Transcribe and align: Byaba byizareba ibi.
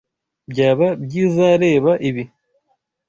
Byaba 0.51 0.87
byizareba 1.03 1.91
ibi. 2.09 2.23